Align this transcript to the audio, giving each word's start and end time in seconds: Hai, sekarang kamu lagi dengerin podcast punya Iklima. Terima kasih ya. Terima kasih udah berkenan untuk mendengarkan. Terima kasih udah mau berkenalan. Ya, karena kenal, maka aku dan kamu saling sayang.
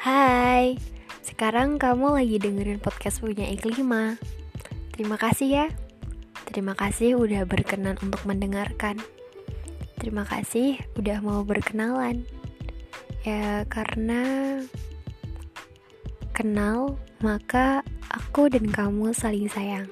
Hai, 0.00 0.80
sekarang 1.20 1.76
kamu 1.76 2.16
lagi 2.16 2.40
dengerin 2.40 2.80
podcast 2.80 3.20
punya 3.20 3.44
Iklima. 3.44 4.16
Terima 4.96 5.20
kasih 5.20 5.48
ya. 5.52 5.66
Terima 6.48 6.72
kasih 6.72 7.20
udah 7.20 7.44
berkenan 7.44 8.00
untuk 8.00 8.24
mendengarkan. 8.24 8.96
Terima 10.00 10.24
kasih 10.24 10.80
udah 10.96 11.20
mau 11.20 11.44
berkenalan. 11.44 12.24
Ya, 13.28 13.68
karena 13.68 14.24
kenal, 16.32 16.96
maka 17.20 17.84
aku 18.08 18.48
dan 18.48 18.72
kamu 18.72 19.12
saling 19.12 19.52
sayang. 19.52 19.84